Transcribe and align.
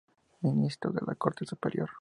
Ministro 0.43 0.91
de 0.93 1.01
la 1.05 1.13
Corte 1.13 1.45
Superior. 1.45 1.89